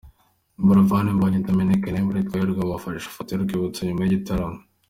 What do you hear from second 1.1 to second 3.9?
Mbonyi, Dominic na Aimable Twahirwa bafashe ifoto y'urwibutso